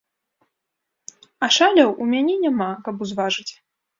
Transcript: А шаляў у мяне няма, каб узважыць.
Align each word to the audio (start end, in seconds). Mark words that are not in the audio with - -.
А 1.47 1.49
шаляў 1.57 1.93
у 2.05 2.09
мяне 2.13 2.35
няма, 2.45 2.71
каб 2.87 3.03
узважыць. 3.09 3.49